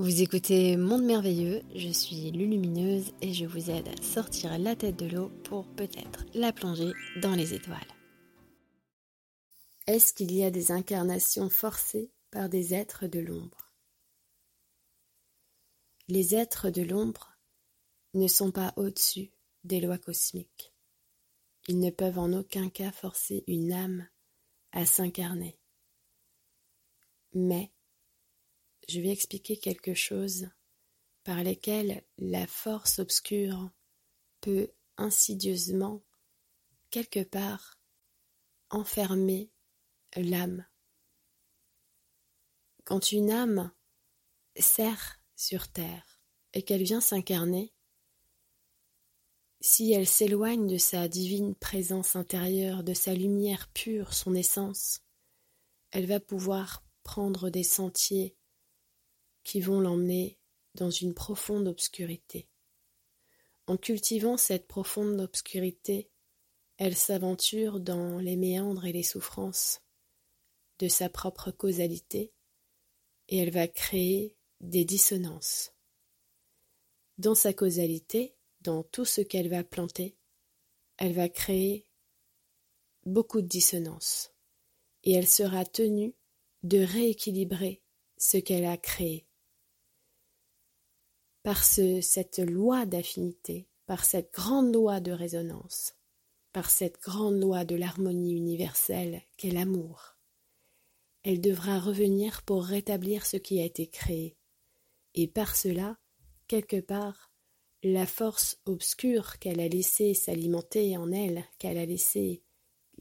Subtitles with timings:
[0.00, 4.96] Vous écoutez Monde Merveilleux, je suis Lulumineuse et je vous aide à sortir la tête
[4.96, 7.76] de l'eau pour peut-être la plonger dans les étoiles.
[9.86, 13.74] Est-ce qu'il y a des incarnations forcées par des êtres de l'ombre?
[16.08, 17.36] Les êtres de l'ombre
[18.14, 19.30] ne sont pas au-dessus
[19.64, 20.72] des lois cosmiques.
[21.68, 24.08] Ils ne peuvent en aucun cas forcer une âme
[24.72, 25.58] à s'incarner.
[27.34, 27.70] Mais
[28.90, 30.48] je vais expliquer quelque chose
[31.22, 33.70] par lesquels la force obscure
[34.40, 36.02] peut insidieusement,
[36.90, 37.78] quelque part,
[38.68, 39.52] enfermer
[40.16, 40.66] l'âme.
[42.84, 43.72] Quand une âme
[44.56, 46.20] serre sur terre
[46.52, 47.72] et qu'elle vient s'incarner,
[49.60, 55.00] si elle s'éloigne de sa divine présence intérieure, de sa lumière pure, son essence,
[55.92, 58.36] elle va pouvoir prendre des sentiers
[59.44, 60.38] qui vont l'emmener
[60.74, 62.48] dans une profonde obscurité.
[63.66, 66.10] En cultivant cette profonde obscurité,
[66.76, 69.80] elle s'aventure dans les méandres et les souffrances
[70.78, 72.32] de sa propre causalité,
[73.28, 75.72] et elle va créer des dissonances.
[77.18, 80.16] Dans sa causalité, dans tout ce qu'elle va planter,
[80.96, 81.86] elle va créer
[83.04, 84.32] beaucoup de dissonances,
[85.04, 86.14] et elle sera tenue
[86.62, 87.82] de rééquilibrer
[88.16, 89.26] ce qu'elle a créé
[91.42, 95.94] par cette loi d'affinité, par cette grande loi de résonance,
[96.52, 100.16] par cette grande loi de l'harmonie universelle qu'est l'amour.
[101.22, 104.36] Elle devra revenir pour rétablir ce qui a été créé,
[105.14, 105.98] et par cela,
[106.46, 107.32] quelque part,
[107.82, 112.42] la force obscure qu'elle a laissée s'alimenter en elle, qu'elle a laissée,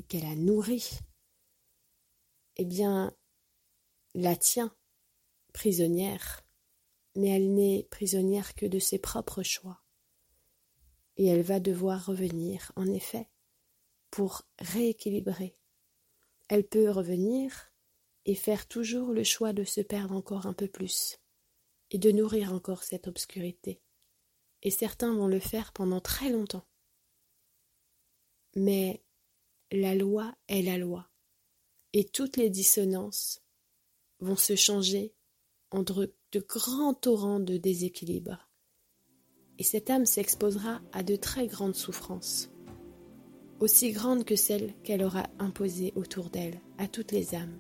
[0.08, 0.90] qu'elle a nourrie,
[2.56, 3.16] eh bien,
[4.16, 4.76] la tient
[5.54, 6.44] prisonnière
[7.16, 9.82] mais elle n'est prisonnière que de ses propres choix.
[11.18, 13.30] Et elle va devoir revenir, en effet,
[14.10, 15.58] pour rééquilibrer.
[16.48, 17.72] Elle peut revenir
[18.26, 21.20] et faire toujours le choix de se perdre encore un peu plus,
[21.92, 23.82] et de nourrir encore cette obscurité.
[24.62, 26.66] Et certains vont le faire pendant très longtemps.
[28.56, 29.04] Mais
[29.72, 31.10] la loi est la loi,
[31.94, 33.42] et toutes les dissonances
[34.20, 35.14] vont se changer
[35.72, 38.50] entre de grands torrents de déséquilibre.
[39.58, 42.50] Et cette âme s'exposera à de très grandes souffrances,
[43.60, 47.60] aussi grandes que celles qu'elle aura imposées autour d'elle à toutes les âmes.